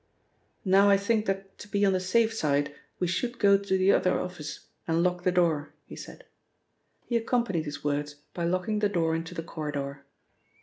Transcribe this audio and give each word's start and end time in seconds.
"Now 0.65 0.89
I 0.89 0.97
think 0.97 1.27
that 1.27 1.59
to 1.59 1.67
be 1.67 1.85
on 1.85 1.93
the 1.93 1.99
safe 1.99 2.33
side 2.33 2.73
we 2.97 3.05
should 3.05 3.37
go 3.37 3.55
to 3.55 3.77
the 3.77 3.91
other 3.91 4.19
office, 4.19 4.61
and 4.87 5.03
lock 5.03 5.21
the 5.21 5.31
door," 5.31 5.73
he 5.85 5.95
said. 5.95 6.25
He 7.05 7.15
accompanied 7.15 7.65
his 7.65 7.83
words 7.83 8.15
by 8.33 8.45
locking 8.45 8.79
the 8.79 8.89
door 8.89 9.15
into 9.15 9.35
the 9.35 9.43
corridor. 9.43 10.03